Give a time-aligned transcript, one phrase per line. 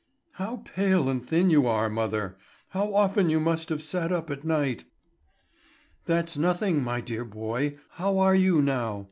[0.31, 2.35] "How pale and thin you are, mother!
[2.69, 4.85] How often you must have sat up at night!"
[6.05, 7.77] "That's nothing, my dear boy.
[7.91, 8.99] How are you now?